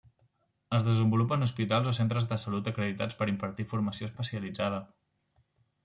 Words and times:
Es 0.77 0.85
desenvolupa 0.87 1.37
en 1.39 1.45
hospitals 1.47 1.91
o 1.93 1.93
centres 1.99 2.27
de 2.33 2.39
salut 2.45 2.73
acreditats 2.73 3.21
per 3.21 3.31
impartir 3.35 3.71
formació 3.75 4.11
especialitzada. 4.13 4.85